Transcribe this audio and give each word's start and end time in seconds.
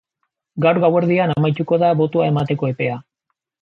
Gaur 0.65 0.79
gauerdian 0.85 1.35
amaituko 1.35 1.81
da 1.87 1.93
botoa 2.03 2.35
emateko 2.35 2.75
epea! 2.77 3.01